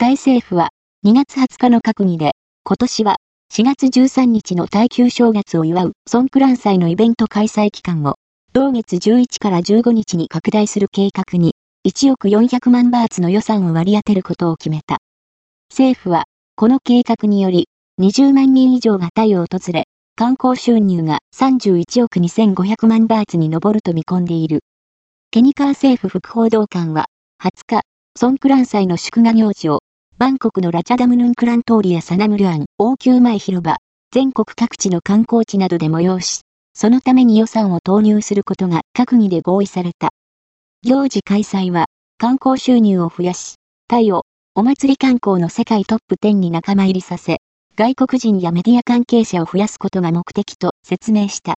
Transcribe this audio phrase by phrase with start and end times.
[0.00, 0.68] タイ政府は
[1.04, 3.16] 2月20日の閣議で、今年は
[3.52, 8.14] 4月13日の耐久正月を祝うソンクラン祭のイベント開催期間を、
[8.52, 14.98] 同月11から15日に拡大する計画に、1億400万バーツの予算を割り当てることを決めた。
[15.68, 17.66] 政府は、この計画により、
[18.00, 24.60] 20万人以上がタイを訪れ、観光収入が31億2500万バーツに上ると見込んでいる。
[25.32, 27.06] ケニカー政府副報道官は、
[27.42, 27.80] 20日、
[28.14, 29.80] ソンクラン祭の祝賀行事を
[30.18, 33.76] バンコクのラチャダムヌンクラン通りやサナムルアン、王宮前広場、
[34.10, 36.40] 全国各地の観光地などで催し、
[36.74, 40.08] そのために予算を投入することが閣議で合意された。
[40.82, 41.86] 行事開催は、
[42.18, 43.54] 観光収入を増やし、
[43.86, 44.24] タイを
[44.56, 47.36] お祭り観光の世界トップ10に仲間入りさせ、
[47.76, 51.46] 外国人やメディア関係者を増やすことが目的と説明した。